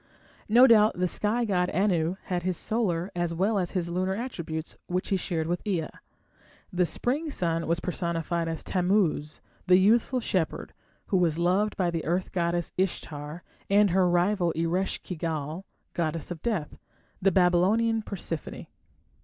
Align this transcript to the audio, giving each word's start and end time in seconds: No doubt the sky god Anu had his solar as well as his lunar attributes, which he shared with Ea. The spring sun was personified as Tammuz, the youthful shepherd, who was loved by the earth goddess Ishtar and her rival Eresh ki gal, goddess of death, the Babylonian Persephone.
No 0.49 0.65
doubt 0.65 0.97
the 0.97 1.07
sky 1.07 1.45
god 1.45 1.69
Anu 1.69 2.15
had 2.23 2.41
his 2.41 2.57
solar 2.57 3.11
as 3.15 3.35
well 3.35 3.59
as 3.59 3.73
his 3.77 3.91
lunar 3.91 4.15
attributes, 4.15 4.75
which 4.87 5.09
he 5.09 5.15
shared 5.15 5.45
with 5.45 5.61
Ea. 5.63 5.89
The 6.73 6.87
spring 6.87 7.29
sun 7.29 7.67
was 7.67 7.79
personified 7.79 8.47
as 8.47 8.63
Tammuz, 8.63 9.41
the 9.67 9.77
youthful 9.77 10.19
shepherd, 10.19 10.73
who 11.05 11.17
was 11.17 11.37
loved 11.37 11.77
by 11.77 11.91
the 11.91 12.03
earth 12.03 12.31
goddess 12.31 12.71
Ishtar 12.79 13.43
and 13.69 13.91
her 13.91 14.09
rival 14.09 14.51
Eresh 14.55 15.03
ki 15.03 15.15
gal, 15.15 15.65
goddess 15.93 16.31
of 16.31 16.41
death, 16.41 16.79
the 17.21 17.31
Babylonian 17.31 18.01
Persephone. 18.01 18.65